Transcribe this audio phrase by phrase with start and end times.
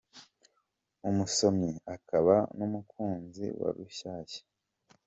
[1.09, 4.41] Umusomyi akababa n’ umukunzi wa Rushyashya.